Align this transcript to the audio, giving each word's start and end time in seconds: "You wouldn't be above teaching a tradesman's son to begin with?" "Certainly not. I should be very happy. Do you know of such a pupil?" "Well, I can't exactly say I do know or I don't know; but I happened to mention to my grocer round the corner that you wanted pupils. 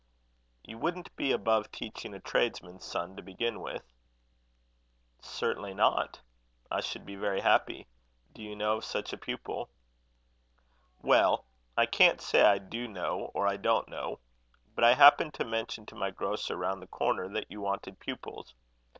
"You 0.63 0.79
wouldn't 0.79 1.15
be 1.15 1.31
above 1.31 1.71
teaching 1.71 2.15
a 2.15 2.19
tradesman's 2.19 2.83
son 2.83 3.15
to 3.17 3.21
begin 3.21 3.61
with?" 3.61 3.83
"Certainly 5.21 5.75
not. 5.75 6.21
I 6.71 6.81
should 6.81 7.05
be 7.05 7.15
very 7.15 7.41
happy. 7.41 7.85
Do 8.33 8.41
you 8.41 8.55
know 8.55 8.77
of 8.77 8.83
such 8.83 9.13
a 9.13 9.17
pupil?" 9.19 9.69
"Well, 11.03 11.45
I 11.77 11.85
can't 11.85 12.15
exactly 12.15 12.39
say 12.39 12.43
I 12.47 12.57
do 12.57 12.87
know 12.87 13.29
or 13.35 13.45
I 13.45 13.57
don't 13.57 13.89
know; 13.89 14.17
but 14.73 14.83
I 14.83 14.95
happened 14.95 15.35
to 15.35 15.45
mention 15.45 15.85
to 15.85 15.95
my 15.95 16.09
grocer 16.09 16.55
round 16.57 16.81
the 16.81 16.87
corner 16.87 17.29
that 17.29 17.51
you 17.51 17.61
wanted 17.61 17.99
pupils. 17.99 18.55